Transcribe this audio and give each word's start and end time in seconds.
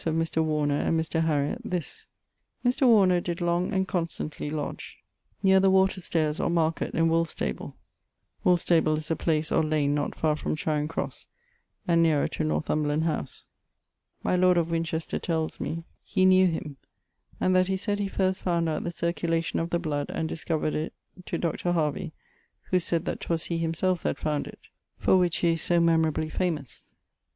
of 0.03 0.15
Mr. 0.15 0.43
Warner 0.43 0.79
and 0.79 0.99
Mr. 0.99 1.23
Harriott, 1.25 1.61
this: 1.63 2.07
Mr. 2.65 2.87
Warner 2.87 3.21
did 3.21 3.39
long 3.39 3.71
and 3.71 3.87
constantly 3.87 4.49
lodg 4.49 4.81
nere 5.43 5.59
the 5.59 5.69
water 5.69 6.01
stares 6.01 6.39
or 6.39 6.49
market 6.49 6.95
in 6.95 7.07
Woolstable 7.07 7.75
(Woolstable 8.43 8.97
is 8.97 9.11
a 9.11 9.15
place 9.15 9.51
or 9.51 9.63
lane 9.63 9.93
not 9.93 10.15
far 10.15 10.35
from 10.35 10.55
Charing 10.55 10.87
Crosse, 10.87 11.27
and 11.87 12.01
nerer 12.03 12.27
to 12.31 12.43
Northumberland 12.43 13.03
howse). 13.03 13.45
My 14.23 14.35
lord 14.35 14.57
of 14.57 14.71
Winchester 14.71 15.19
tells 15.19 15.59
me 15.59 15.83
he 16.01 16.25
knew 16.25 16.47
him, 16.47 16.77
and 17.39 17.55
that 17.55 17.67
he 17.67 17.77
saide 17.77 17.99
he 17.99 18.07
first 18.07 18.43
fownd 18.43 18.67
out 18.67 18.83
the 18.83 18.89
cerculation 18.89 19.59
of 19.59 19.69
the 19.69 19.77
blood, 19.77 20.09
and 20.11 20.27
discover'd 20.27 20.73
it 20.73 20.93
Doʳ 21.25 21.61
Haruie 21.75 22.11
(who 22.71 22.79
said 22.79 23.05
that 23.05 23.19
'twas 23.19 23.43
he 23.43 23.59
(himselfe) 23.59 24.01
that 24.01 24.17
found 24.17 24.47
it), 24.47 24.61
for 24.97 25.15
which 25.17 25.37
he 25.37 25.49
is 25.53 25.61
so 25.61 25.79
memorably 25.79 26.27
famose. 26.31 26.95